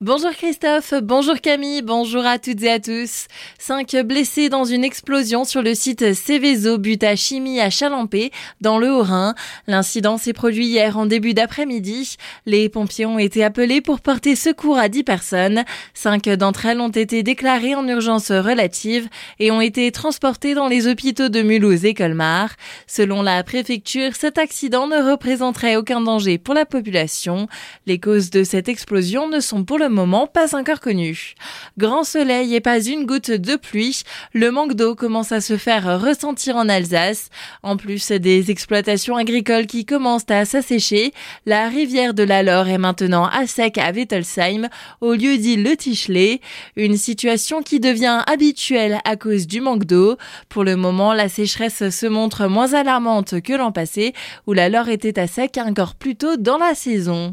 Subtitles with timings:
[0.00, 3.26] Bonjour Christophe, bonjour Camille, bonjour à toutes et à tous.
[3.58, 8.30] Cinq blessés dans une explosion sur le site Céveso Buta Chimie à Chalampé,
[8.60, 9.34] dans le Haut-Rhin.
[9.66, 12.14] L'incident s'est produit hier en début d'après-midi.
[12.46, 15.64] Les pompiers ont été appelés pour porter secours à dix personnes.
[15.94, 19.08] Cinq d'entre elles ont été déclarées en urgence relative
[19.40, 22.50] et ont été transportées dans les hôpitaux de Mulhouse et Colmar.
[22.86, 27.48] Selon la préfecture, cet accident ne représenterait aucun danger pour la population.
[27.86, 31.34] Les causes de cette explosion ne sont pour le moment pas encore connu.
[31.76, 34.02] Grand soleil et pas une goutte de pluie,
[34.32, 37.30] le manque d'eau commence à se faire ressentir en Alsace.
[37.62, 41.12] En plus des exploitations agricoles qui commencent à s'assécher,
[41.46, 44.68] la rivière de la Loire est maintenant à sec à Wittelsheim,
[45.00, 46.40] au lieu dit Le Tichelet,
[46.76, 50.16] une situation qui devient habituelle à cause du manque d'eau.
[50.48, 54.14] Pour le moment, la sécheresse se montre moins alarmante que l'an passé,
[54.46, 57.32] où la Loire était à sec encore plus tôt dans la saison.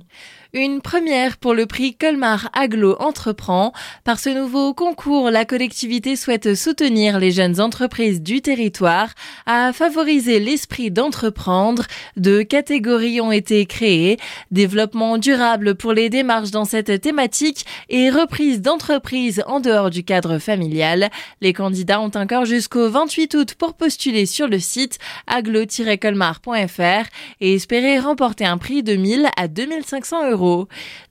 [0.57, 3.73] Une première pour le prix Colmar Aglo Entreprend.
[4.05, 9.09] Par ce nouveau concours, la collectivité souhaite soutenir les jeunes entreprises du territoire
[9.45, 11.83] à favoriser l'esprit d'entreprendre.
[12.15, 14.15] Deux catégories ont été créées.
[14.49, 20.37] Développement durable pour les démarches dans cette thématique et reprise d'entreprise en dehors du cadre
[20.37, 21.09] familial.
[21.41, 27.09] Les candidats ont encore jusqu'au 28 août pour postuler sur le site aglo-colmar.fr
[27.41, 30.44] et espérer remporter un prix de 1000 à 2500 euros.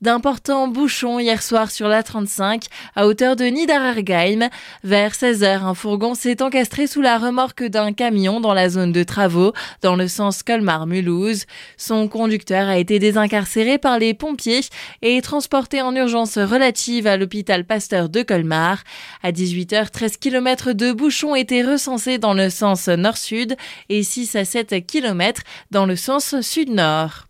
[0.01, 4.49] D'importants bouchons hier soir sur la 35 à hauteur de Niederergheim.
[4.83, 9.03] Vers 16h, un fourgon s'est encastré sous la remorque d'un camion dans la zone de
[9.03, 11.47] travaux dans le sens Colmar-Mulhouse.
[11.77, 14.61] Son conducteur a été désincarcéré par les pompiers
[15.03, 18.83] et transporté en urgence relative à l'hôpital Pasteur de Colmar.
[19.23, 23.57] À 18h, 13 km de bouchons étaient recensés dans le sens nord-sud
[23.89, 27.27] et 6 à 7 km dans le sens sud-nord.